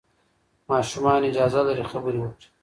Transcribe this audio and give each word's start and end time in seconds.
ماشومان 0.69 1.21
اجازه 1.29 1.59
لري 1.67 1.83
خبرې 1.91 2.17
وکړي. 2.21 2.47